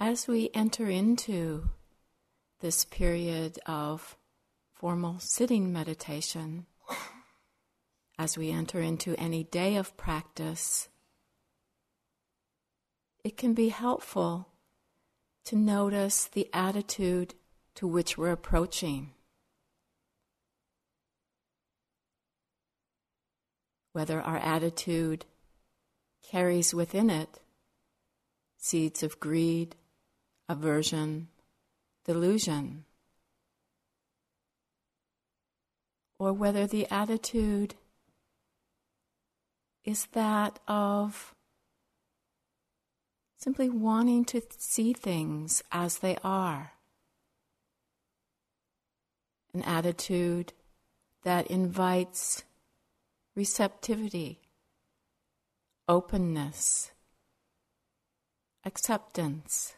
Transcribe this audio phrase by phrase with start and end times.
[0.00, 1.70] As we enter into
[2.60, 4.16] this period of
[4.72, 6.66] formal sitting meditation,
[8.16, 10.88] as we enter into any day of practice,
[13.24, 14.46] it can be helpful
[15.46, 17.34] to notice the attitude
[17.74, 19.10] to which we're approaching.
[23.92, 25.24] Whether our attitude
[26.22, 27.40] carries within it
[28.58, 29.76] seeds of greed,
[30.48, 31.28] aversion,
[32.04, 32.84] delusion,
[36.18, 37.74] or whether the attitude
[39.84, 41.34] is that of
[43.38, 46.72] simply wanting to see things as they are.
[49.54, 50.52] An attitude
[51.22, 52.44] that invites
[53.34, 54.40] receptivity,
[55.88, 56.90] openness,
[58.64, 59.74] acceptance.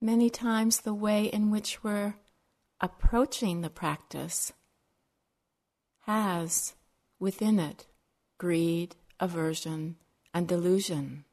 [0.00, 2.16] Many times, the way in which we're
[2.80, 4.52] approaching the practice
[6.02, 6.74] has
[7.18, 7.86] within it
[8.38, 9.96] greed, aversion,
[10.34, 11.24] and delusion.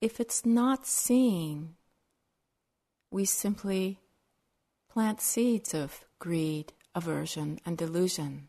[0.00, 1.74] If it's not seen,
[3.10, 3.98] we simply
[4.88, 8.48] plant seeds of greed, aversion, and delusion.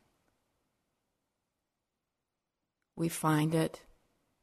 [2.95, 3.81] We find it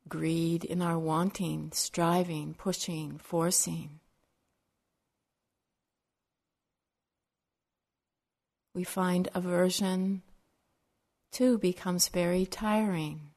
[0.08, 4.00] greed in our wanting, striving, pushing, forcing.
[8.74, 10.22] We find aversion
[11.32, 13.30] too becomes very tiring.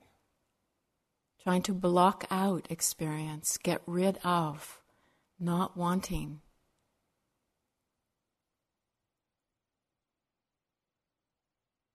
[1.41, 4.79] Trying to block out experience, get rid of,
[5.39, 6.39] not wanting.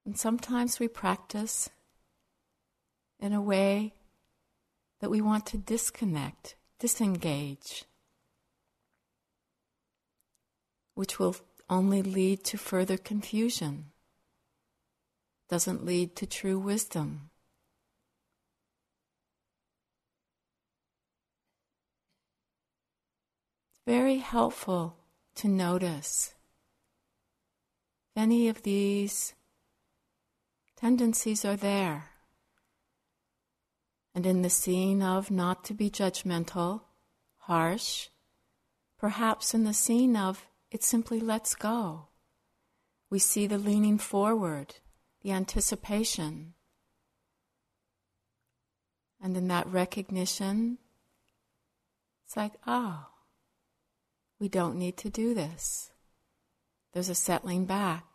[0.04, 1.70] And sometimes we practice
[3.20, 3.94] in a way
[5.00, 7.84] that we want to disconnect, disengage,
[10.94, 11.36] which will
[11.70, 13.86] only lead to further confusion,
[15.48, 17.30] doesn't lead to true wisdom.
[23.70, 24.96] It's very helpful
[25.36, 26.34] to notice
[28.10, 29.34] if any of these
[30.76, 32.10] tendencies are there
[34.18, 36.80] and in the seeing of not to be judgmental,
[37.36, 38.08] harsh,
[38.98, 42.08] perhaps in the seeing of it simply lets go.
[43.10, 44.74] We see the leaning forward,
[45.22, 46.54] the anticipation.
[49.22, 50.78] And in that recognition,
[52.26, 53.06] it's like, oh,
[54.40, 55.92] we don't need to do this.
[56.92, 58.07] There's a settling back.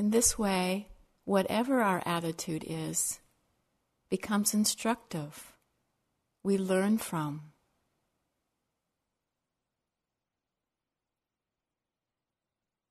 [0.00, 0.88] In this way,
[1.26, 3.20] whatever our attitude is
[4.08, 5.52] becomes instructive.
[6.42, 7.52] We learn from.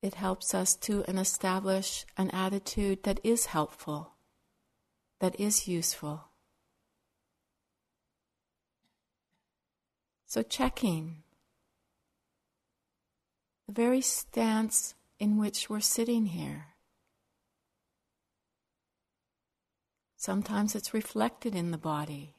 [0.03, 4.11] It helps us to establish an attitude that is helpful,
[5.19, 6.25] that is useful.
[10.27, 11.23] So, checking
[13.65, 16.68] the very stance in which we're sitting here.
[20.19, 22.35] Sometimes it's reflected in the body.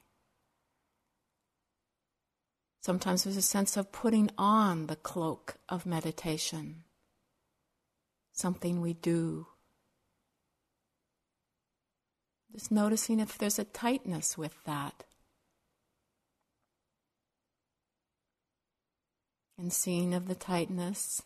[2.82, 6.84] Sometimes there's a sense of putting on the cloak of meditation,
[8.34, 9.46] something we do.
[12.52, 15.04] Just noticing if there's a tightness with that.
[19.56, 21.22] And seeing of the tightness.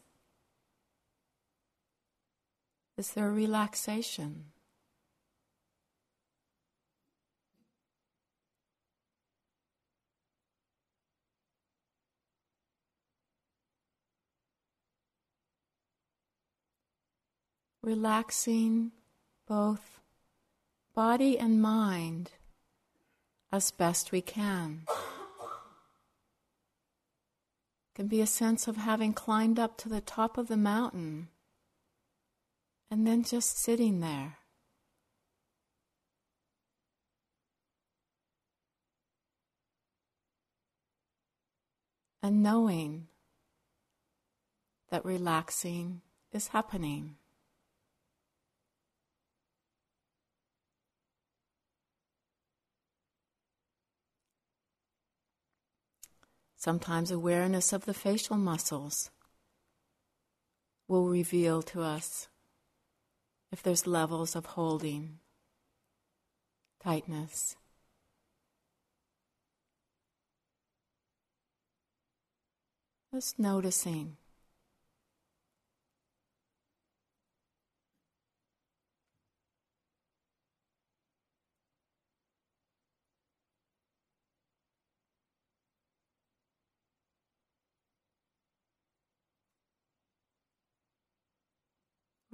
[2.96, 4.53] Is there a relaxation?
[17.84, 18.90] Relaxing
[19.46, 20.00] both
[20.94, 22.30] body and mind
[23.52, 24.82] as best we can.
[27.88, 31.28] It can be a sense of having climbed up to the top of the mountain
[32.90, 34.38] and then just sitting there.
[42.22, 43.08] And knowing
[44.90, 46.00] that relaxing
[46.32, 47.16] is happening.
[56.64, 59.10] Sometimes awareness of the facial muscles
[60.88, 62.28] will reveal to us
[63.52, 65.18] if there's levels of holding,
[66.82, 67.56] tightness.
[73.12, 74.16] Just noticing.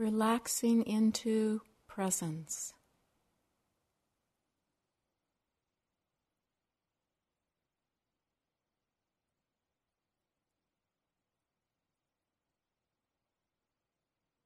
[0.00, 2.73] Relaxing into presence.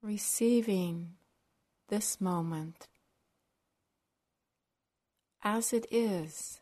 [0.02, 1.12] Receiving
[1.88, 2.88] this moment
[5.44, 6.60] as it is.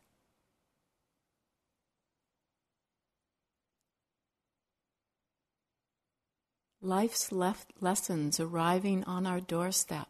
[6.82, 10.08] Life's left lessons arriving on our doorstep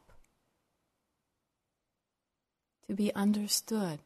[2.87, 3.99] to be understood.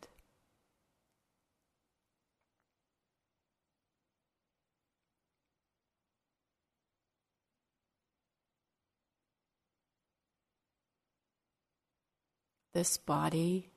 [12.75, 13.71] This body,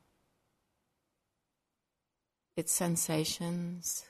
[2.58, 4.09] its sensations,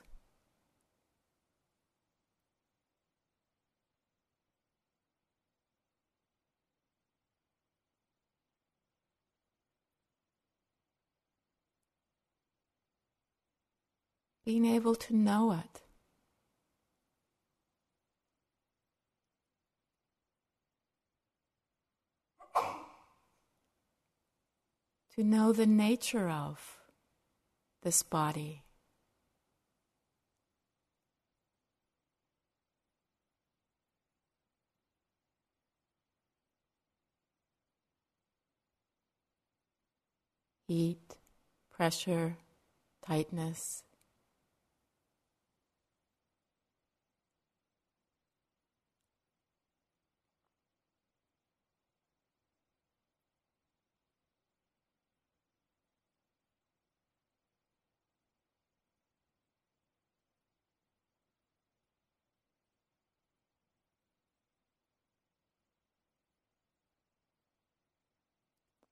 [14.50, 15.84] being able to know it.
[25.14, 26.80] To know the nature of
[27.84, 28.64] this body.
[40.68, 41.18] Heat,
[41.70, 42.38] pressure,
[43.06, 43.84] tightness.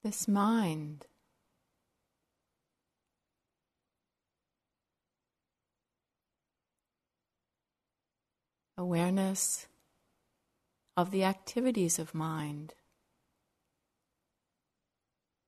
[0.08, 1.06] This mind.
[8.78, 9.68] Awareness
[10.96, 12.74] of the activities of mind,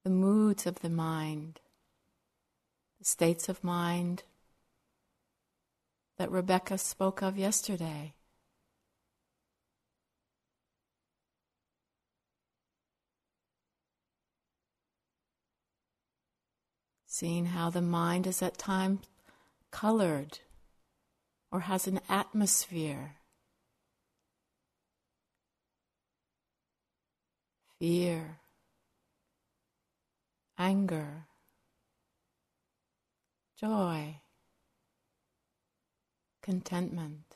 [0.03, 1.62] the moods of the mind,
[2.97, 4.23] the states of mind
[6.17, 8.13] that Rebecca spoke of yesterday.
[17.19, 19.01] Seeing how the mind is at times
[19.71, 20.39] colored
[21.51, 23.16] or has an atmosphere.
[27.77, 28.39] Fear,
[30.57, 31.25] anger,
[33.60, 34.15] joy,
[36.42, 37.28] contentment.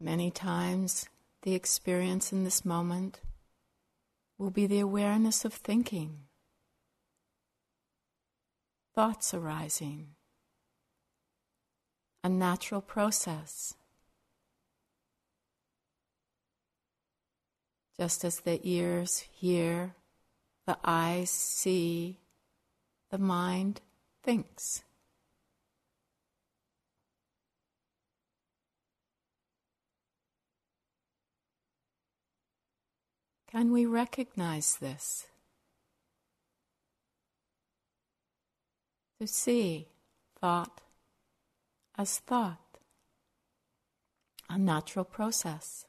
[0.00, 1.08] Many times,
[1.42, 3.20] the experience in this moment
[4.38, 6.20] will be the awareness of thinking,
[8.94, 10.10] thoughts arising,
[12.22, 13.74] a natural process.
[17.98, 19.96] Just as the ears hear,
[20.66, 22.20] the eyes see,
[23.10, 23.80] the mind
[24.22, 24.84] thinks.
[33.50, 35.26] Can we recognize this?
[39.20, 39.88] To see
[40.40, 40.82] thought
[41.98, 42.78] as thought,
[44.48, 45.84] a natural process.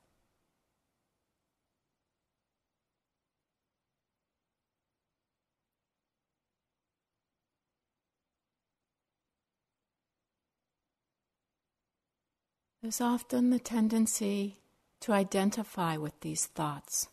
[12.82, 14.58] There's often the tendency
[15.02, 17.08] to identify with these thoughts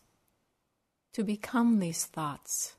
[1.17, 2.75] to become these thoughts.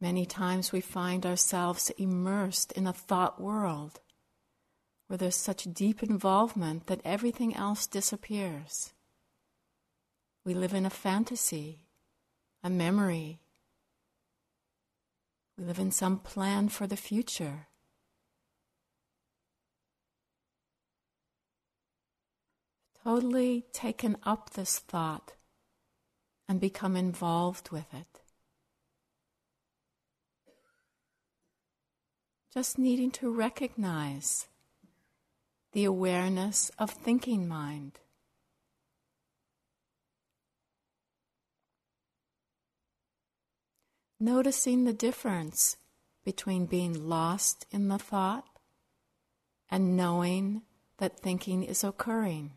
[0.00, 3.98] Many times we find ourselves immersed in a thought world
[5.08, 8.92] where there's such deep involvement that everything else disappears.
[10.44, 11.80] We live in a fantasy,
[12.62, 13.40] a memory.
[15.58, 17.66] We live in some plan for the future.
[23.02, 25.32] Totally taken up this thought
[26.50, 28.22] and become involved with it.
[32.52, 34.48] Just needing to recognize
[35.70, 38.00] the awareness of thinking mind.
[44.18, 45.76] Noticing the difference
[46.24, 48.58] between being lost in the thought
[49.70, 50.62] and knowing
[50.98, 52.54] that thinking is occurring.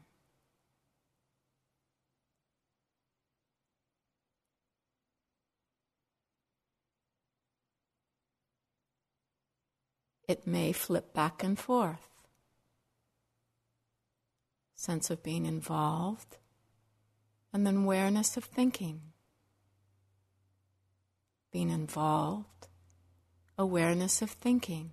[10.27, 12.13] It may flip back and forth
[14.83, 16.37] sense of being involved,
[17.53, 18.99] and then awareness of thinking.
[21.51, 22.67] Being involved,
[23.57, 24.91] awareness of thinking.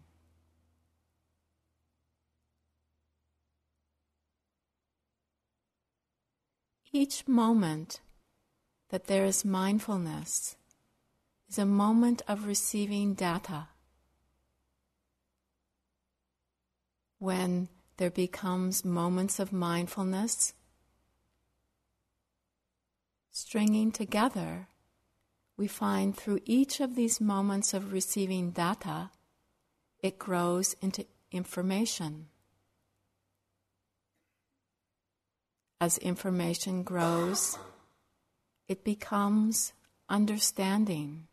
[6.93, 8.01] Each moment
[8.91, 10.57] that there is mindfulness
[11.49, 13.69] is a moment of receiving data.
[17.21, 20.55] When there becomes moments of mindfulness
[23.31, 24.69] stringing together,
[25.57, 29.11] we find through each of these moments of receiving data,
[30.03, 32.29] it grows into information.
[35.79, 37.59] As information grows,
[38.67, 39.75] it becomes
[40.09, 41.27] understanding.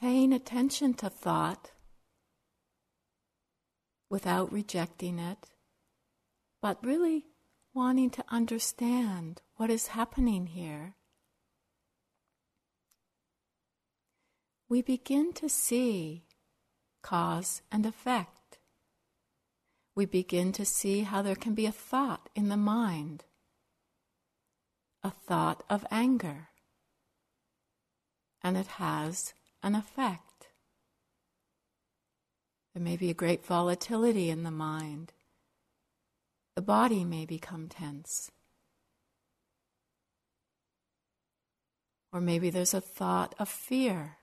[0.00, 1.70] Paying attention to thought
[4.10, 5.50] without rejecting it,
[6.60, 7.24] but really
[7.74, 10.94] wanting to understand what is happening here,
[14.68, 16.24] we begin to see
[17.02, 18.58] cause and effect.
[19.94, 23.24] We begin to see how there can be a thought in the mind,
[25.02, 26.48] a thought of anger,
[28.42, 30.48] and it has an effect.
[32.74, 35.12] There may be a great volatility in the mind.
[36.56, 38.30] The body may become tense.
[42.12, 44.18] Or maybe there's a thought of fear.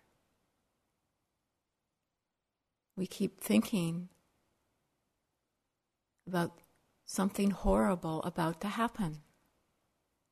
[2.95, 4.09] We keep thinking
[6.27, 6.59] about
[7.05, 9.21] something horrible about to happen.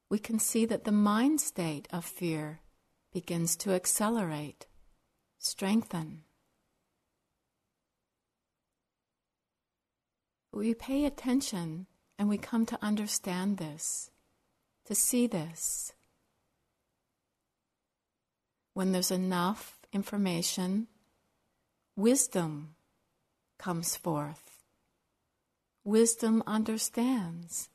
[0.09, 2.61] We can see that the mind state of fear
[3.13, 4.67] begins to accelerate
[5.41, 6.21] strengthen.
[10.53, 11.87] We pay attention
[12.19, 14.11] and we come to understand this,
[14.85, 15.93] to see this.
[18.73, 20.87] When there's enough information,
[21.95, 22.75] wisdom
[23.57, 24.59] comes forth.
[25.83, 27.69] Wisdom understands.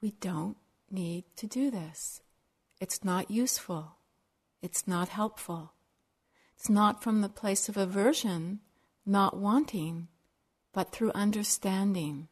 [0.00, 0.56] We don't
[0.90, 2.22] need to do this.
[2.80, 3.96] It's not useful.
[4.62, 5.74] It's not helpful.
[6.62, 8.60] It's not from the place of aversion,
[9.04, 10.06] not wanting,
[10.72, 12.28] but through understanding.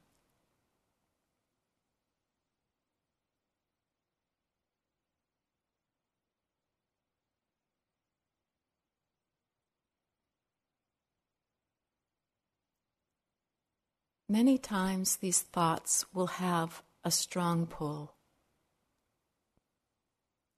[14.28, 18.14] Many times these thoughts will have a strong pull,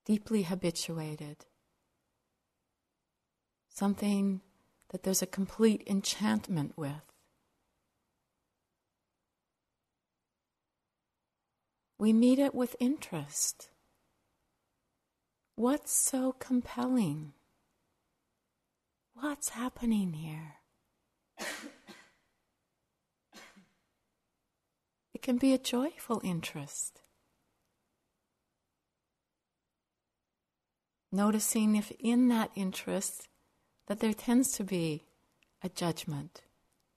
[0.04, 1.46] deeply habituated
[3.72, 4.40] something
[4.90, 6.92] that there's a complete enchantment with.
[11.98, 13.68] We meet it with interest.
[15.54, 17.32] What's so compelling?
[19.14, 20.56] What's happening here?
[25.14, 27.02] it can be a joyful interest.
[31.12, 33.28] Noticing if in that interest
[33.86, 35.04] that there tends to be
[35.62, 36.42] a judgment.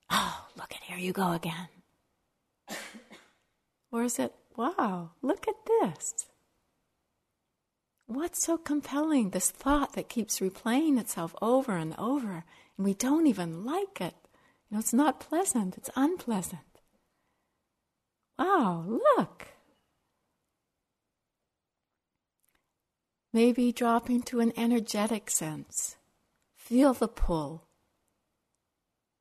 [0.09, 1.67] Oh, look at here you go again.
[3.91, 6.27] or is it, wow, look at this?
[8.07, 9.31] What's so compelling?
[9.31, 12.43] This thought that keeps replaying itself over and over,
[12.77, 14.13] and we don't even like it.
[14.69, 16.61] You know, it's not pleasant, it's unpleasant.
[18.37, 19.47] Wow, look.
[23.33, 25.97] Maybe dropping to an energetic sense
[26.65, 27.67] Feel the pull.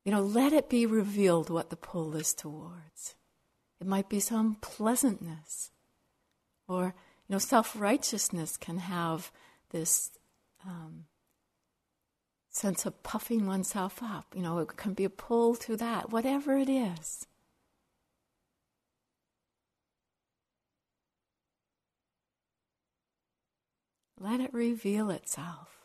[0.03, 3.17] You know, let it be revealed what the pull is towards.
[3.79, 5.71] It might be some pleasantness.
[6.67, 6.95] Or,
[7.29, 9.31] you know, self righteousness can have
[9.73, 10.11] this
[10.65, 11.05] um,
[12.49, 14.35] sense of puffing oneself up.
[14.35, 17.27] You know, it can be a pull to that, whatever it is.
[24.19, 25.84] Let it reveal itself.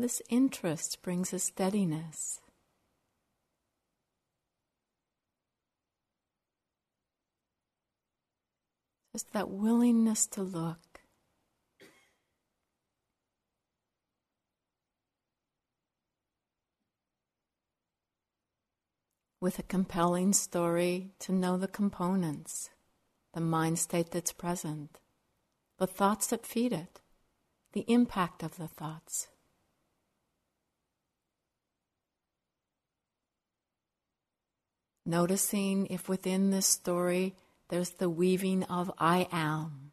[0.00, 2.40] This interest brings a steadiness.
[9.12, 11.02] Just that willingness to look.
[19.38, 22.70] With a compelling story to know the components,
[23.34, 24.98] the mind state that's present,
[25.76, 27.02] the thoughts that feed it,
[27.74, 29.28] the impact of the thoughts.
[35.04, 37.34] Noticing if within this story
[37.68, 39.92] there's the weaving of I am.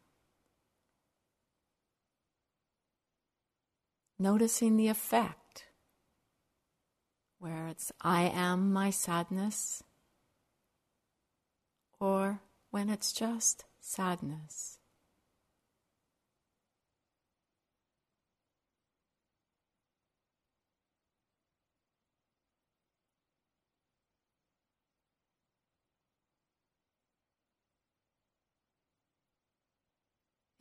[4.18, 5.64] Noticing the effect,
[7.38, 9.84] where it's I am my sadness,
[12.00, 14.77] or when it's just sadness.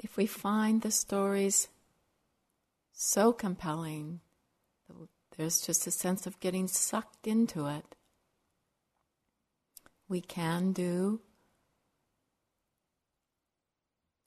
[0.08, 1.68] If we find the stories
[2.94, 4.22] so compelling,
[5.36, 7.94] there's just a sense of getting sucked into it.
[10.08, 11.20] We can do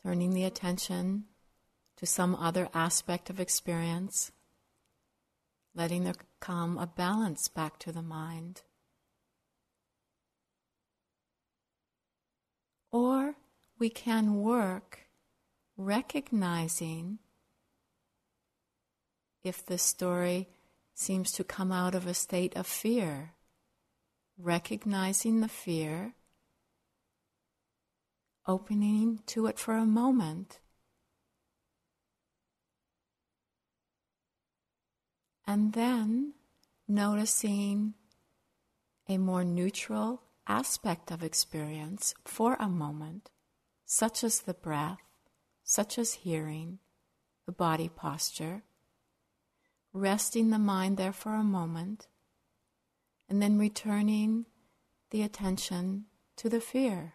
[0.03, 1.25] turning the attention
[1.97, 4.33] to some other aspect of experience,
[5.75, 8.61] letting there come a balance back to the mind.
[12.93, 13.37] Or
[13.79, 15.10] we can work
[15.81, 17.19] recognizing
[19.43, 20.47] if the story
[20.95, 23.33] seems to come out of a state of fear,
[24.37, 26.13] recognizing the fear,
[28.47, 30.61] opening to it for a moment,
[35.47, 36.35] and then
[36.87, 37.95] noticing
[39.09, 43.31] a more neutral aspect of experience for a moment,
[43.87, 45.10] such as the breath
[45.71, 46.81] such as hearing,
[47.47, 48.65] the body posture,
[49.93, 52.09] resting the mind there for a moment,
[53.29, 54.47] and then returning
[55.11, 57.15] the attention to the fear.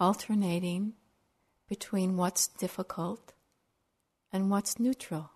[0.00, 0.94] Alternating
[1.68, 3.32] between what's difficult
[4.32, 5.33] and what's neutral.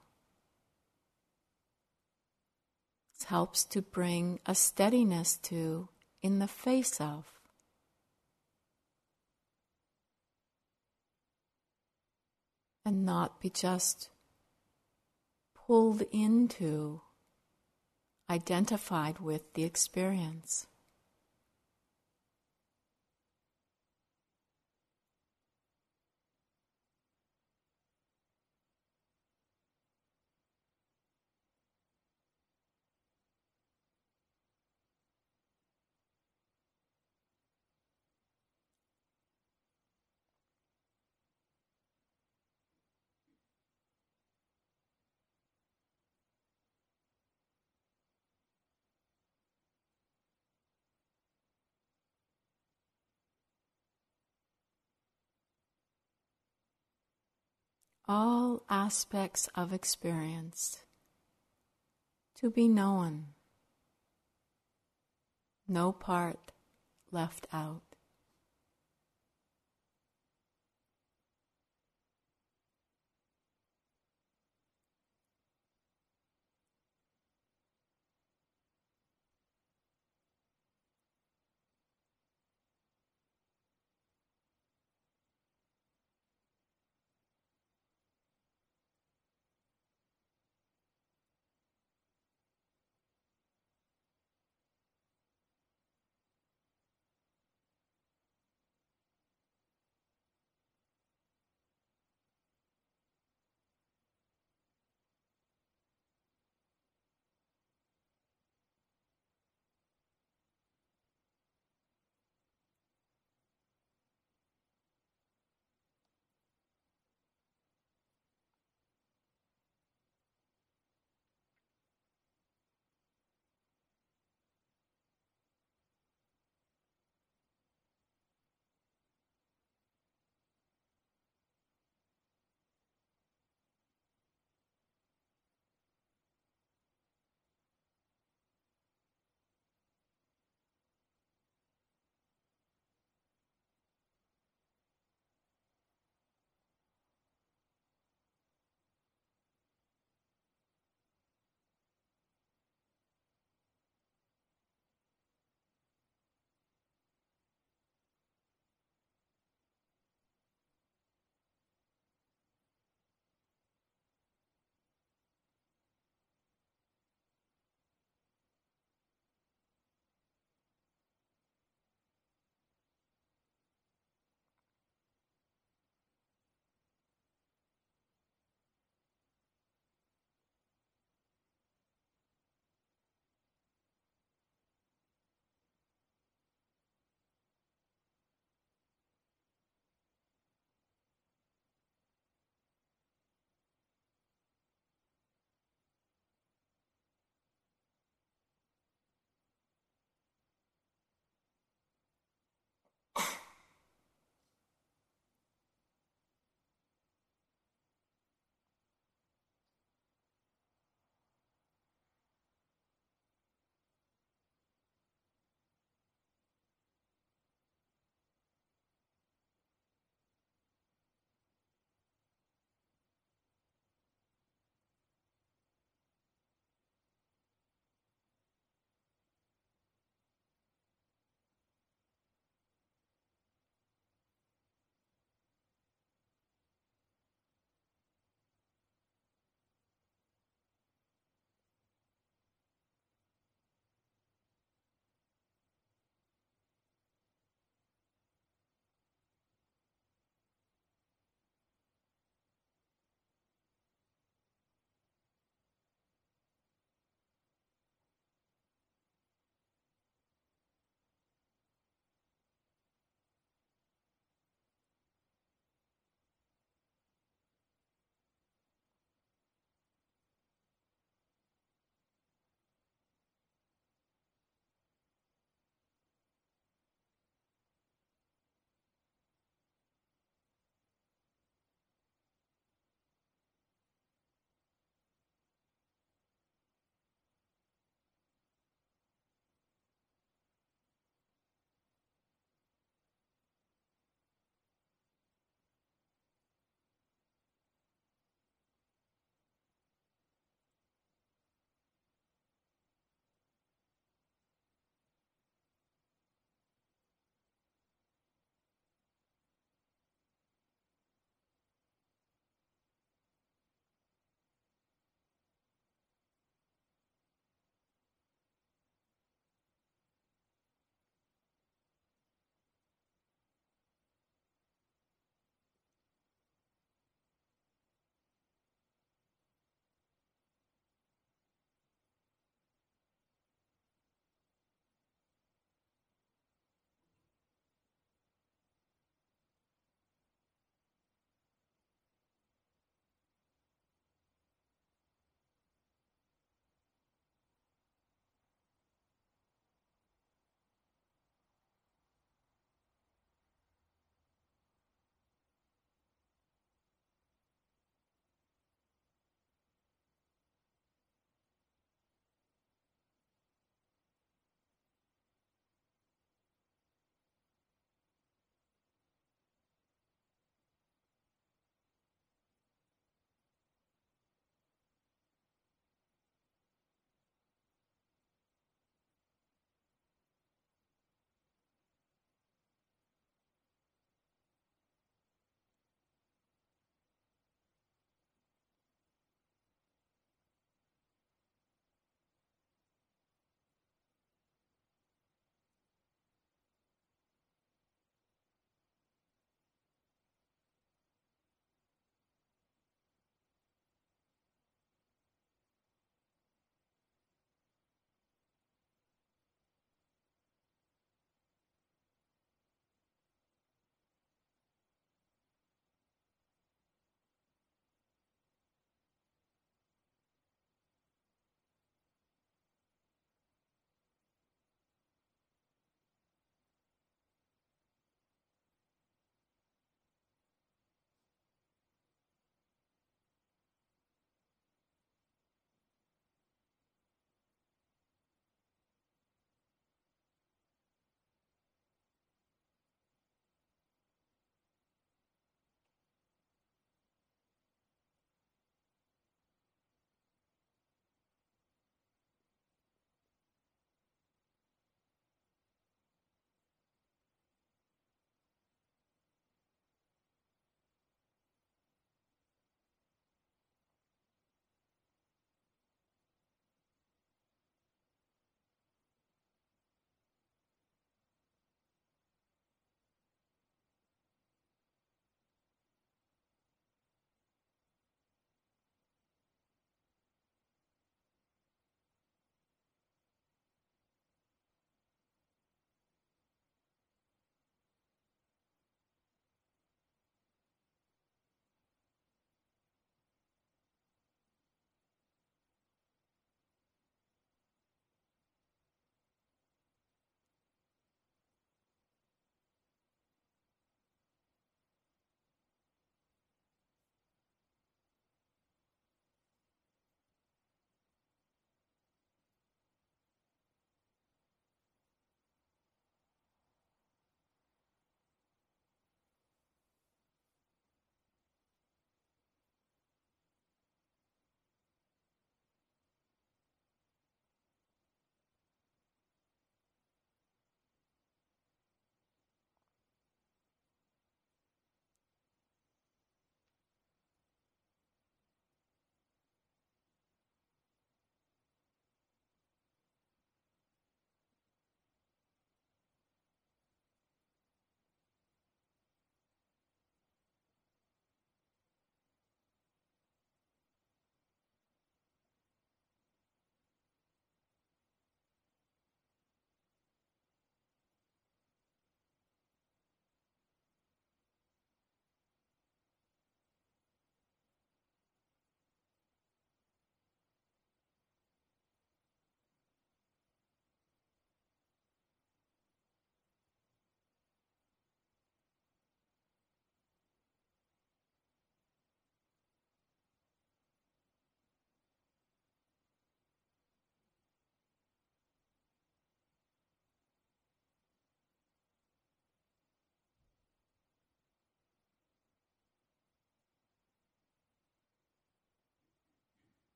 [3.25, 5.89] Helps to bring a steadiness to
[6.23, 7.33] in the face of.
[12.85, 14.09] And not be just
[15.55, 17.03] pulled into,
[18.31, 20.67] identified with the experience.
[58.09, 60.79] All aspects of experience
[62.35, 63.27] to be known,
[65.67, 66.53] no part
[67.13, 67.88] left out.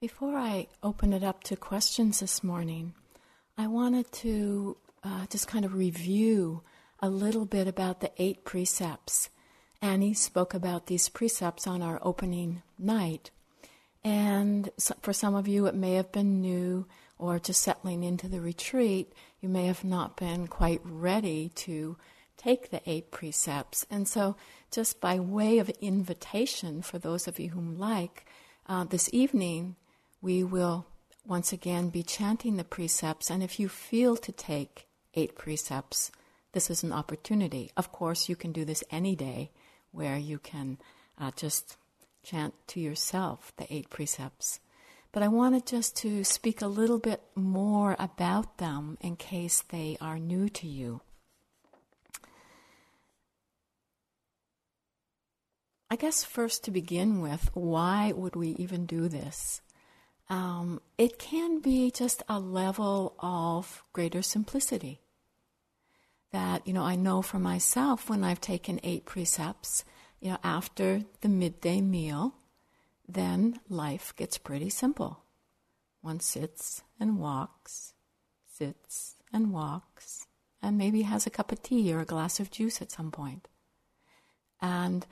[0.00, 2.94] Before I open it up to questions this morning,
[3.56, 6.62] I wanted to uh, just kind of review
[7.00, 9.28] a little bit about the eight precepts.
[9.82, 13.32] Annie spoke about these precepts on our opening night.
[14.04, 16.86] And so for some of you, it may have been new
[17.18, 19.12] or just settling into the retreat.
[19.40, 21.96] You may have not been quite ready to
[22.36, 23.84] take the eight precepts.
[23.90, 24.36] And so,
[24.70, 28.26] just by way of invitation for those of you whom like,
[28.68, 29.74] uh, this evening
[30.20, 30.86] we will
[31.24, 33.30] once again be chanting the precepts.
[33.30, 36.10] And if you feel to take eight precepts,
[36.52, 37.70] this is an opportunity.
[37.76, 39.50] Of course, you can do this any day
[39.92, 40.78] where you can
[41.18, 41.76] uh, just
[42.22, 44.60] chant to yourself the eight precepts.
[45.12, 49.96] But I wanted just to speak a little bit more about them in case they
[50.00, 51.00] are new to you.
[55.90, 59.62] I guess first to begin with, why would we even do this?
[60.30, 65.00] Um, it can be just a level of greater simplicity.
[66.32, 69.84] That, you know, I know for myself when I've taken eight precepts,
[70.20, 72.34] you know, after the midday meal,
[73.08, 75.22] then life gets pretty simple.
[76.02, 77.94] One sits and walks,
[78.46, 80.26] sits and walks,
[80.60, 83.48] and maybe has a cup of tea or a glass of juice at some point.
[84.60, 85.06] And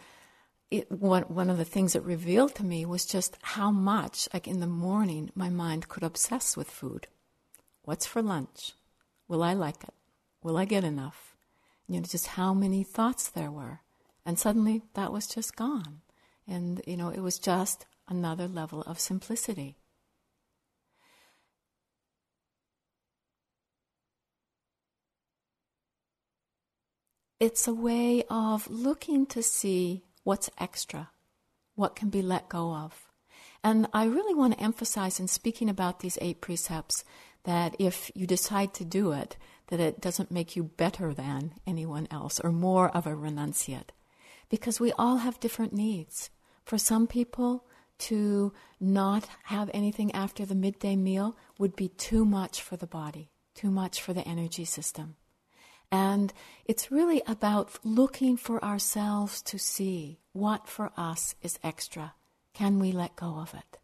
[0.70, 4.48] it, one, one of the things it revealed to me was just how much, like
[4.48, 7.06] in the morning, my mind could obsess with food.
[7.82, 8.72] What's for lunch?
[9.28, 9.94] Will I like it?
[10.42, 11.36] Will I get enough?
[11.88, 13.80] You know, just how many thoughts there were.
[14.24, 16.00] And suddenly that was just gone.
[16.48, 19.76] And, you know, it was just another level of simplicity.
[27.38, 31.08] It's a way of looking to see what's extra,
[31.76, 33.06] what can be let go of.
[33.62, 37.04] And I really want to emphasize in speaking about these eight precepts
[37.44, 39.36] that if you decide to do it,
[39.68, 43.90] that it doesn't make you better than anyone else or more of a renunciate.
[44.48, 46.30] Because we all have different needs.
[46.64, 47.64] For some people,
[47.98, 53.30] to not have anything after the midday meal would be too much for the body,
[53.54, 55.14] too much for the energy system.
[55.90, 56.32] And
[56.64, 62.14] it's really about looking for ourselves to see what for us is extra.
[62.52, 63.78] Can we let go of it?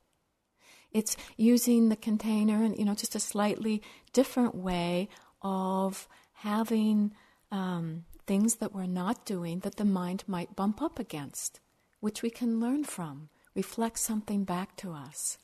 [0.93, 3.83] It's using the container and, you know, just a slightly
[4.13, 5.09] different way
[5.41, 7.15] of having
[7.51, 11.61] um, things that we're not doing that the mind might bump up against,
[12.01, 15.39] which we can learn from, reflect something back to us.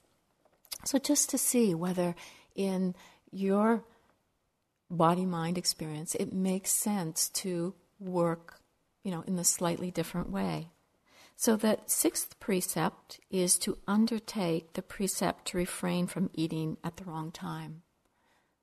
[0.85, 2.15] So just to see whether
[2.55, 2.95] in
[3.31, 3.85] your
[4.91, 8.61] body mind experience, it makes sense to work,
[9.03, 10.71] you know, in a slightly different way.
[11.37, 17.05] So the sixth precept is to undertake the precept to refrain from eating at the
[17.05, 17.83] wrong time,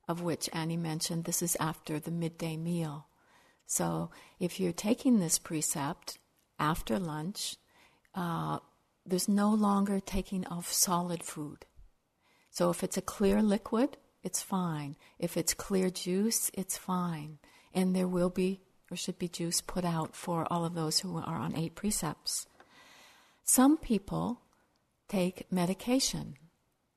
[0.07, 3.07] of which Annie mentioned this is after the midday meal.
[3.65, 6.19] So if you're taking this precept
[6.59, 7.55] after lunch,
[8.13, 8.59] uh,
[9.05, 11.65] there's no longer taking of solid food.
[12.49, 14.97] So if it's a clear liquid, it's fine.
[15.19, 17.37] If it's clear juice, it's fine.
[17.73, 21.17] And there will be or should be juice put out for all of those who
[21.17, 22.47] are on eight precepts.
[23.43, 24.41] Some people
[25.07, 26.37] take medication.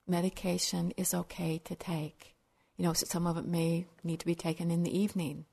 [0.07, 2.35] Medication is okay to take.
[2.77, 5.45] You know, some of it may need to be taken in the evening.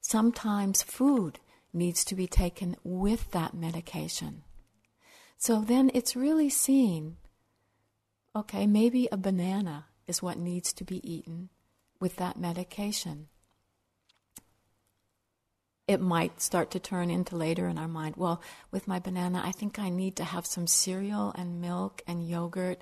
[0.00, 1.38] Sometimes food
[1.72, 4.42] needs to be taken with that medication.
[5.38, 7.16] So then it's really seeing
[8.34, 11.48] okay, maybe a banana is what needs to be eaten
[12.00, 13.28] with that medication.
[15.88, 18.40] It might start to turn into later in our mind, well,
[18.70, 22.80] with my banana, I think I need to have some cereal and milk and yogurt.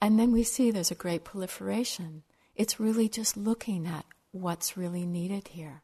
[0.00, 2.22] And then we see there's a great proliferation.
[2.54, 5.82] It's really just looking at what's really needed here.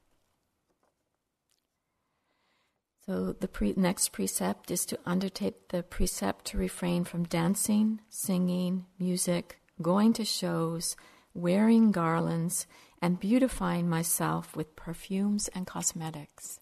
[3.07, 8.87] So the pre- next precept is to undertake the precept to refrain from dancing, singing,
[8.99, 10.97] music, going to shows,
[11.35, 12.67] wearing garlands,
[13.03, 16.61] and beautifying myself with perfumes and cosmetics.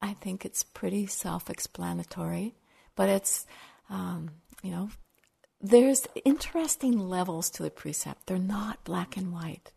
[0.00, 2.54] I think it's pretty self explanatory,
[2.94, 3.46] but it's,
[3.90, 4.30] um,
[4.62, 4.90] you know,
[5.60, 8.26] there's interesting levels to the precept.
[8.26, 9.72] They're not black and white.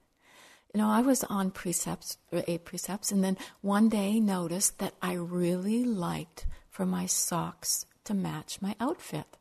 [0.73, 4.93] You know, I was on precepts, or eight precepts, and then one day noticed that
[5.01, 9.39] I really liked for my socks to match my outfit.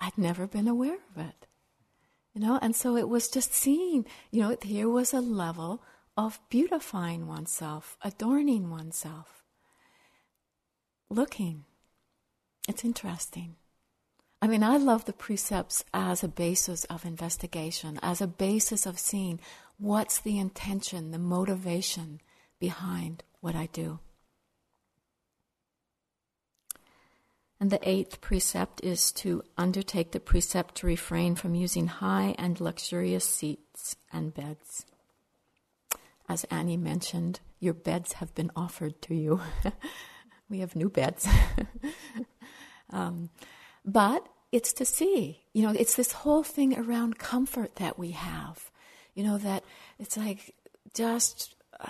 [0.00, 1.46] I'd never been aware of it.
[2.34, 5.82] You know, and so it was just seeing, you know, here was a level
[6.16, 9.42] of beautifying oneself, adorning oneself,
[11.10, 11.64] looking.
[12.68, 13.56] It's interesting.
[14.40, 18.98] I mean, I love the precepts as a basis of investigation, as a basis of
[18.98, 19.40] seeing
[19.78, 22.20] what's the intention, the motivation
[22.60, 23.98] behind what I do.
[27.60, 32.60] And the eighth precept is to undertake the precept to refrain from using high and
[32.60, 34.86] luxurious seats and beds.
[36.28, 39.40] As Annie mentioned, your beds have been offered to you.
[40.48, 41.26] we have new beds.
[42.90, 43.30] um,
[43.84, 48.70] but it's to see, you know, it's this whole thing around comfort that we have.
[49.14, 49.64] You know, that
[49.98, 50.54] it's like
[50.94, 51.88] just uh,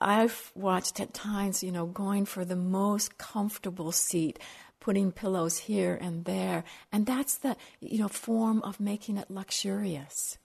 [0.00, 4.38] I've watched at times, you know, going for the most comfortable seat,
[4.84, 6.62] putting pillows here and there,
[6.92, 10.36] and that's the, you know, form of making it luxurious.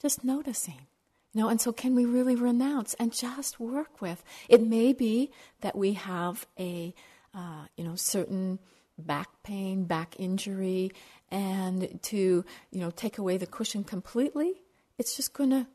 [0.00, 0.86] Just noticing.
[1.32, 4.22] You know, and so can we really renounce and just work with?
[4.48, 5.32] It may be
[5.62, 6.94] that we have a,
[7.34, 8.60] uh, you know, certain
[8.96, 10.92] back pain, back injury,
[11.28, 14.62] and to, you know, take away the cushion completely,
[14.96, 15.66] it's just going to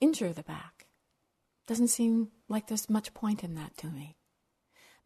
[0.00, 0.86] injure the back.
[1.68, 4.16] Doesn't seem like there's much point in that to me.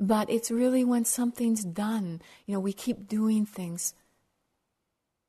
[0.00, 3.92] But it's really when something's done, you know, we keep doing things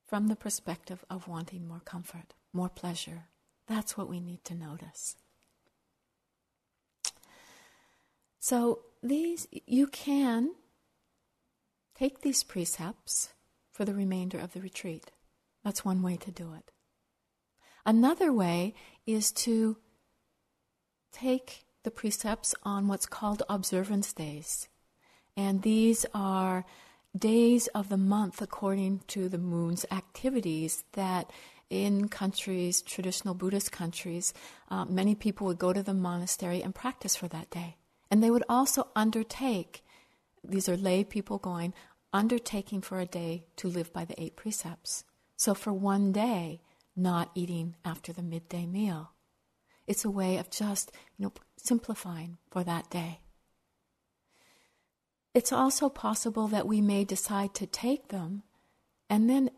[0.08, 3.26] from the perspective of wanting more comfort, more pleasure.
[3.68, 5.18] That's what we need to notice.
[8.40, 10.52] So these you can
[11.94, 13.34] take these precepts
[13.72, 15.12] for the remainder of the retreat.
[15.64, 16.72] That's one way to do it.
[17.86, 18.74] Another way
[19.06, 19.78] is to
[21.12, 24.68] take the precepts on what's called observance days.
[25.36, 26.66] And these are
[27.18, 31.30] days of the month according to the moon's activities that
[31.70, 34.34] in countries, traditional Buddhist countries,
[34.70, 37.78] uh, many people would go to the monastery and practice for that day.
[38.10, 39.84] And they would also undertake,
[40.44, 41.74] these are lay people going,
[42.12, 45.06] undertaking for a day to live by the eight precepts.
[45.38, 46.62] So for one day,
[46.94, 49.12] not eating after the midday meal.
[49.92, 53.20] It's a way of just, you know, simplifying for that day.
[55.34, 58.44] It's also possible that we may decide to take them
[59.10, 59.52] and then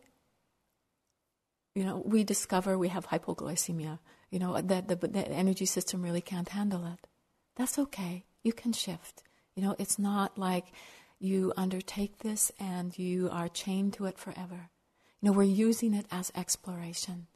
[1.75, 3.99] you know, we discover we have hypoglycemia,
[4.31, 7.07] you know, that the, the energy system really can't handle it.
[7.55, 8.25] That's okay.
[8.43, 9.21] You can shift.
[9.55, 10.65] You know, it's not like
[11.19, 14.71] you undertake this and you are chained to it forever.
[15.21, 17.27] You know, we're using it as exploration.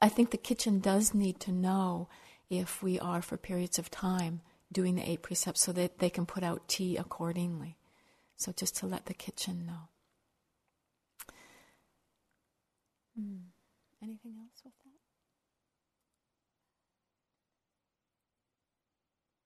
[0.00, 2.08] I think the kitchen does need to know
[2.50, 4.40] if we are for periods of time
[4.72, 7.76] doing the eight precepts so that they can put out tea accordingly.
[8.36, 9.88] So just to let the kitchen know.
[13.18, 13.36] Hmm.
[14.02, 14.88] Anything else with that?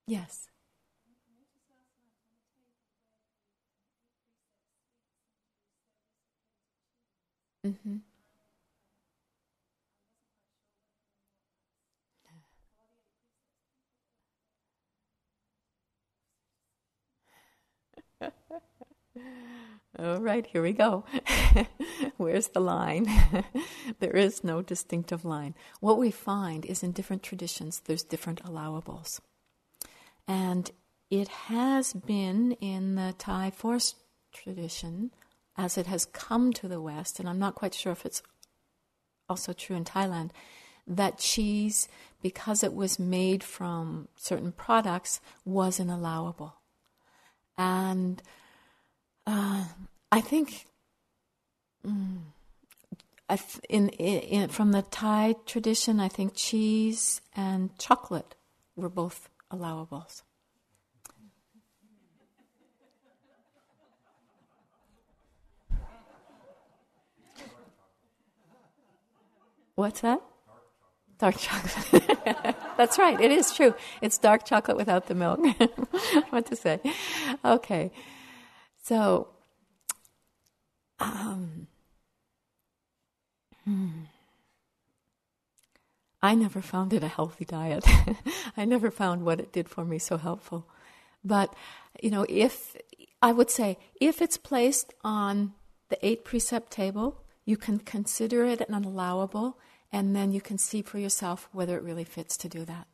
[0.05, 0.47] Yes.
[7.65, 7.97] Mm-hmm.
[19.99, 21.05] All right, here we go.
[22.17, 23.07] Where's the line?
[23.99, 25.53] there is no distinctive line.
[25.81, 29.19] What we find is in different traditions, there's different allowables.
[30.27, 30.71] And
[31.11, 33.97] it has been in the Thai forest
[34.31, 35.11] tradition
[35.55, 38.23] as it has come to the West, and I'm not quite sure if it's
[39.29, 40.31] also true in Thailand,
[40.87, 41.87] that cheese,
[42.21, 46.55] because it was made from certain products, was an allowable.
[47.57, 48.21] And
[49.25, 49.65] uh,
[50.11, 50.65] I think
[51.85, 52.19] mm,
[53.29, 58.35] I th- in, in, from the Thai tradition, I think cheese and chocolate
[58.75, 60.23] were both allowables.
[69.75, 70.21] What's that?
[71.17, 72.55] Dark chocolate.
[72.77, 73.19] That's right.
[73.19, 73.73] It is true.
[74.01, 75.39] It's dark chocolate without the milk.
[76.29, 76.79] what to say?
[77.43, 77.91] Okay.
[78.83, 79.29] So,
[80.99, 81.67] um,
[83.63, 83.87] hmm.
[86.21, 87.85] I never found it a healthy diet.
[88.57, 90.67] I never found what it did for me so helpful.
[91.23, 91.55] But,
[92.01, 92.75] you know, if
[93.21, 95.53] I would say if it's placed on
[95.87, 99.57] the eight precept table, you can consider it an allowable,
[99.93, 102.87] and then you can see for yourself whether it really fits to do that.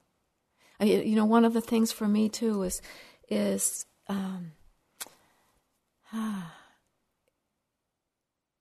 [0.80, 2.82] I you know, one of the things for me too is
[3.28, 4.54] is um,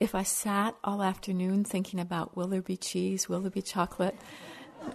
[0.00, 4.16] if I sat all afternoon thinking about will there be cheese, will there be chocolate?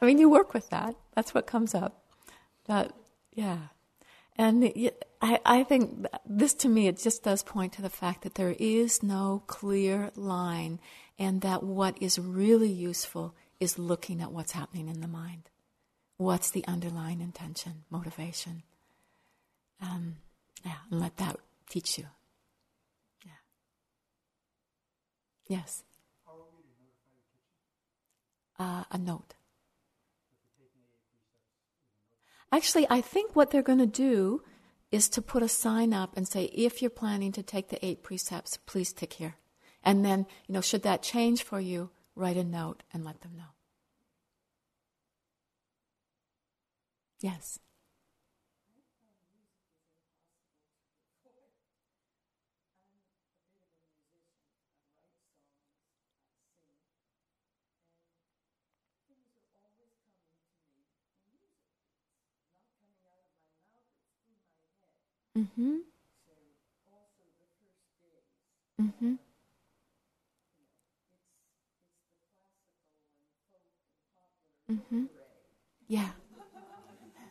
[0.00, 0.94] I mean, you work with that.
[1.14, 2.04] That's what comes up.
[2.66, 2.92] But
[3.32, 3.58] yeah.
[4.36, 4.72] And
[5.20, 8.54] I, I think this to me, it just does point to the fact that there
[8.58, 10.78] is no clear line
[11.18, 15.50] and that what is really useful is looking at what's happening in the mind.
[16.18, 18.64] What's the underlying intention, motivation?
[19.80, 20.16] Um,
[20.64, 21.38] yeah, and let that
[21.70, 22.06] teach you.
[23.24, 23.32] Yeah.
[25.46, 25.84] Yes.
[28.58, 29.34] Uh, a note.
[32.50, 34.42] Actually, I think what they're going to do
[34.90, 38.02] is to put a sign up and say, if you're planning to take the eight
[38.02, 39.36] precepts, please tick here.
[39.84, 43.32] And then, you know, should that change for you, write a note and let them
[43.36, 43.52] know.
[47.20, 47.58] Yes.
[65.38, 65.78] Mm-hmm.
[68.80, 69.14] Mm-hmm.
[74.70, 75.04] Mm-hmm.
[75.88, 76.10] Yeah.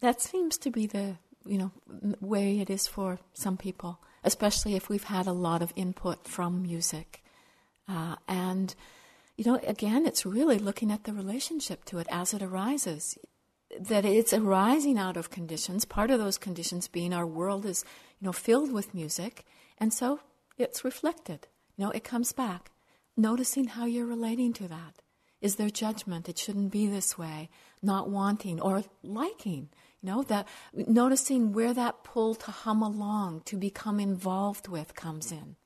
[0.00, 1.70] That seems to be the you know
[2.20, 6.62] way it is for some people, especially if we've had a lot of input from
[6.62, 7.22] music,
[7.88, 8.74] uh, and
[9.36, 13.18] you know again, it's really looking at the relationship to it as it arises
[13.78, 17.84] that it's arising out of conditions, part of those conditions being our world is,
[18.20, 19.44] you know, filled with music,
[19.78, 20.20] and so
[20.58, 21.46] it's reflected.
[21.76, 22.70] You know, it comes back.
[23.16, 25.02] Noticing how you're relating to that.
[25.40, 26.28] Is there judgment?
[26.28, 27.48] It shouldn't be this way.
[27.82, 29.70] Not wanting or liking.
[30.02, 35.56] Know, that noticing where that pull to hum along, to become involved with comes in.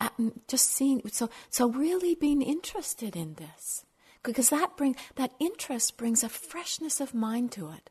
[0.00, 3.84] Mm, just seeing so so really being interested in this
[4.22, 7.90] because that bring that interest brings a freshness of mind to it.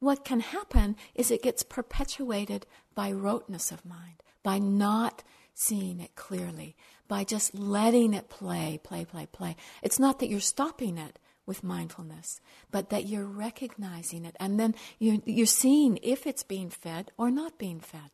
[0.00, 5.22] What can happen is it gets perpetuated by roteness of mind, by not
[5.54, 6.76] seeing it clearly,
[7.08, 9.56] by just letting it play, play, play, play.
[9.82, 11.18] It's not that you're stopping it
[11.50, 12.40] with mindfulness,
[12.70, 17.28] but that you're recognizing it and then you're, you're seeing if it's being fed or
[17.30, 18.12] not being fed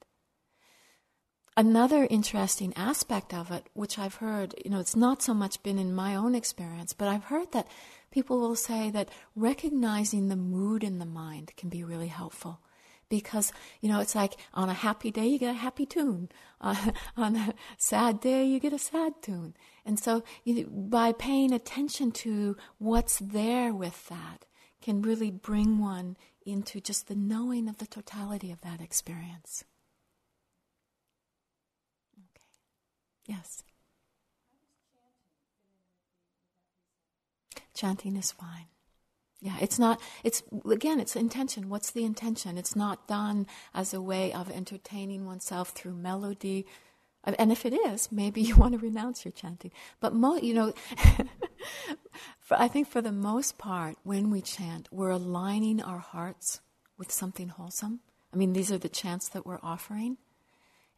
[1.56, 5.78] another interesting aspect of it, which I've heard, you know, it's not so much been
[5.78, 7.68] in my own experience, but I've heard that
[8.10, 12.60] people will say that recognizing the mood in the mind can be really helpful.
[13.08, 16.28] Because, you know, it's like on a happy day, you get a happy tune.
[16.60, 19.54] Uh, on a sad day, you get a sad tune.
[19.84, 24.46] And so, you by paying attention to what's there with that,
[24.82, 29.64] can really bring one into just the knowing of the totality of that experience.
[32.16, 32.44] okay
[33.26, 33.64] Yes.
[37.74, 38.75] Chanting is fine.
[39.40, 41.68] Yeah, it's not, it's, again, it's intention.
[41.68, 42.56] What's the intention?
[42.56, 46.66] It's not done as a way of entertaining oneself through melody.
[47.24, 49.72] And if it is, maybe you want to renounce your chanting.
[50.00, 50.72] But, mo- you know,
[52.40, 56.60] for, I think for the most part, when we chant, we're aligning our hearts
[56.96, 58.00] with something wholesome.
[58.32, 60.16] I mean, these are the chants that we're offering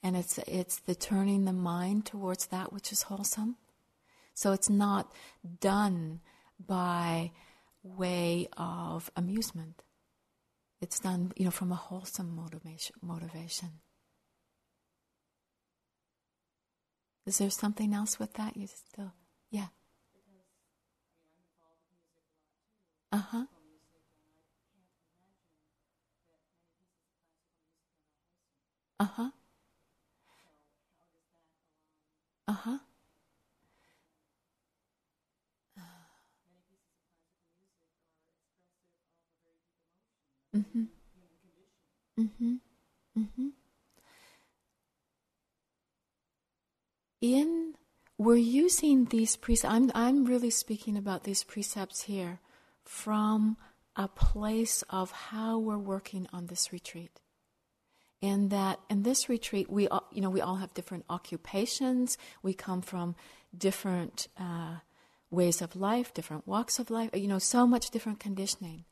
[0.03, 3.57] and it's it's the turning the mind towards that which is wholesome.
[4.34, 5.12] So it's not
[5.61, 6.20] done
[6.64, 7.32] by
[7.97, 9.82] way of amusement.
[10.80, 12.97] It's done, you know, from a wholesome motivation.
[13.03, 13.80] motivation.
[17.26, 18.57] Is there something else with that?
[18.57, 19.12] You still,
[19.51, 19.68] yeah.
[23.12, 23.45] Uh huh.
[29.01, 29.30] Uh huh.
[32.49, 32.78] Uh huh.
[40.59, 40.85] Mm-hmm.
[42.21, 42.55] Mm-hmm.
[43.19, 43.49] Mm-hmm.
[47.21, 47.75] In
[48.17, 49.73] we're using these precepts.
[49.73, 52.41] I'm I'm really speaking about these precepts here
[52.83, 53.57] from
[53.95, 57.21] a place of how we're working on this retreat
[58.21, 62.53] in that in this retreat we all, you know we all have different occupations we
[62.55, 63.15] come from
[63.57, 64.77] different uh,
[65.31, 68.85] ways of life different walks of life you know so much different conditioning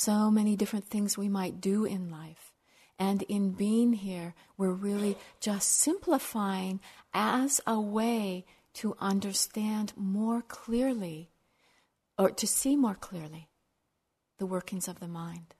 [0.00, 2.54] so many different things we might do in life.
[2.98, 6.80] And in being here, we're really just simplifying
[7.12, 11.30] as a way to understand more clearly
[12.16, 13.48] or to see more clearly
[14.38, 15.54] the workings of the mind.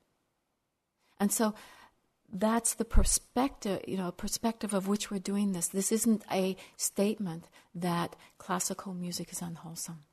[1.18, 1.54] And so
[2.32, 5.68] that's the perspective, you know, perspective of which we're doing this.
[5.68, 10.04] This isn't a statement that classical music is unwholesome.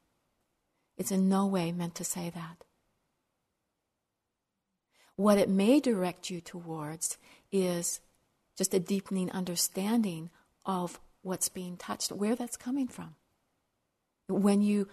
[0.97, 2.66] It's in no way meant to say that.
[5.17, 7.17] What it may direct you towards
[7.51, 7.99] is
[8.57, 10.29] just a deepening understanding
[10.65, 13.15] of what's being touched, where that's coming from.
[14.29, 14.87] When you,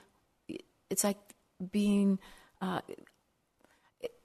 [0.91, 1.19] it's like
[1.71, 2.19] being,
[2.61, 2.81] uh,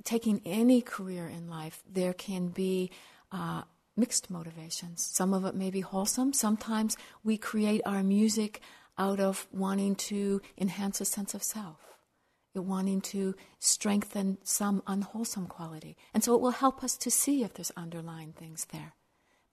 [0.03, 2.91] taking any career in life, there can be
[3.31, 3.63] uh,
[3.95, 5.03] mixed motivations.
[5.13, 6.33] Some of it may be wholesome.
[6.33, 8.61] Sometimes we create our music
[8.97, 11.88] out of wanting to enhance a sense of self,
[12.61, 15.97] wanting to strengthen some unwholesome quality.
[16.13, 18.93] And so it will help us to see if there's underlying things there.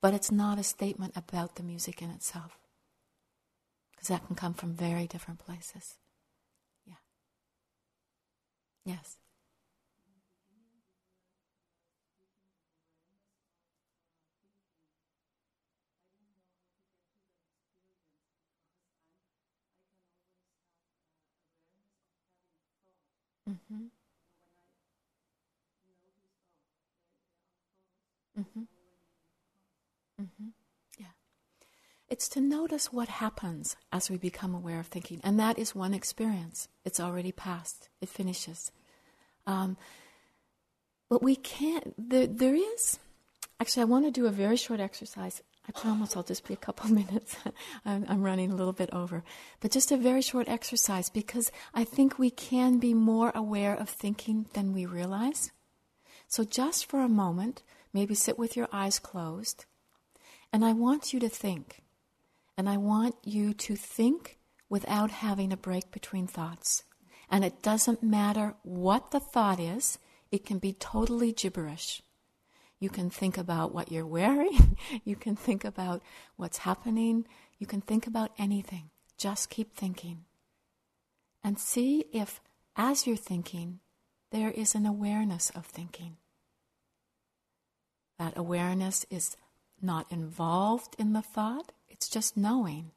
[0.01, 2.59] But it's not a statement about the music in itself,
[3.91, 5.95] because that can come from very different places.
[6.85, 6.95] Yeah.
[8.85, 9.17] Yes.
[23.49, 23.85] Mm-hmm.
[28.39, 28.61] Mm-hmm.
[30.21, 30.47] Mm-hmm.
[30.99, 31.05] Yeah.
[32.09, 35.21] It's to notice what happens as we become aware of thinking.
[35.23, 36.67] And that is one experience.
[36.85, 38.71] It's already passed, it finishes.
[39.45, 39.77] Um,
[41.09, 42.99] but we can't, there, there is,
[43.59, 45.41] actually, I want to do a very short exercise.
[45.67, 47.35] I promise I'll just be a couple minutes.
[47.85, 49.23] I'm, I'm, running a little bit over.
[49.59, 53.89] But just a very short exercise because I think we can be more aware of
[53.89, 55.51] thinking than we realize.
[56.27, 57.63] So just for a moment,
[57.93, 59.65] maybe sit with your eyes closed.
[60.53, 61.81] And I want you to think.
[62.57, 64.39] And I want you to think
[64.69, 66.83] without having a break between thoughts.
[67.29, 69.99] And it doesn't matter what the thought is,
[70.31, 72.01] it can be totally gibberish.
[72.79, 74.77] You can think about what you're wearing.
[75.03, 76.01] you can think about
[76.35, 77.25] what's happening.
[77.57, 78.91] You can think about anything.
[79.17, 80.25] Just keep thinking.
[81.43, 82.41] And see if,
[82.75, 83.79] as you're thinking,
[84.31, 86.17] there is an awareness of thinking.
[88.19, 89.37] That awareness is
[89.81, 92.91] not involved in the thought, it's just knowing.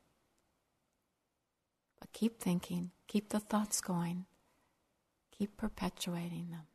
[2.01, 4.24] But keep thinking, keep the thoughts going,
[5.31, 6.70] keep perpetuating them.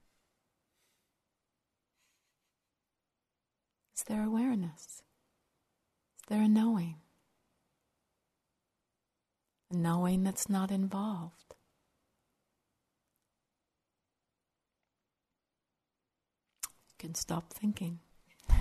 [3.95, 5.01] Is there awareness?
[6.17, 6.95] Is there a knowing?
[9.71, 11.55] A knowing that's not involved.
[16.89, 17.99] You can stop thinking.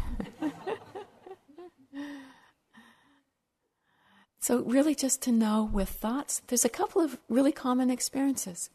[4.38, 8.70] so, really, just to know with thoughts, there's a couple of really common experiences.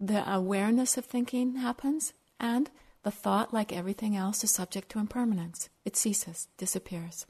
[0.00, 2.70] The awareness of thinking happens, and
[3.08, 5.70] the thought, like everything else, is subject to impermanence.
[5.82, 7.24] It ceases, disappears.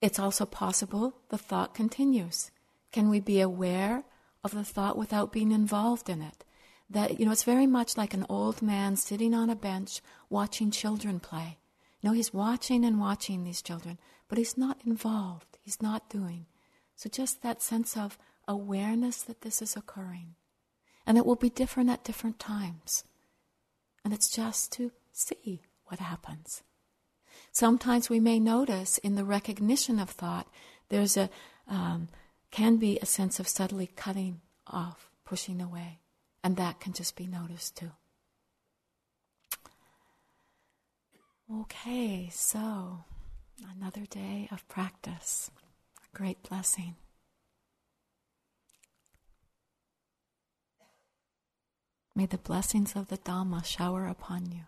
[0.00, 2.52] It's also possible the thought continues.
[2.92, 4.04] Can we be aware
[4.44, 6.44] of the thought without being involved in it?
[6.88, 10.00] That, you know, it's very much like an old man sitting on a bench
[10.30, 11.58] watching children play.
[12.00, 13.98] You know, he's watching and watching these children,
[14.28, 15.58] but he's not involved.
[15.60, 16.46] He's not doing.
[16.94, 18.16] So just that sense of
[18.46, 20.36] awareness that this is occurring.
[21.04, 23.02] And it will be different at different times.
[24.04, 26.62] And it's just to see what happens.
[27.52, 30.46] Sometimes we may notice in the recognition of thought,
[30.88, 31.28] there's a,
[31.66, 32.08] um,
[32.50, 35.98] can be a sense of subtly cutting off, pushing away.
[36.42, 37.90] And that can just be noticed too.
[41.60, 43.04] Okay, so
[43.76, 45.50] another day of practice.
[46.12, 46.94] A great blessing.
[52.18, 54.62] May the blessings of the Dhamma shower upon you.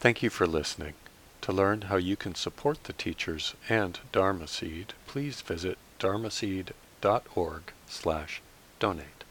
[0.00, 0.94] Thank you for listening.
[1.42, 8.42] To learn how you can support the teachers and Dharma Seed, please visit dharmaseed.org slash
[8.80, 9.21] donate.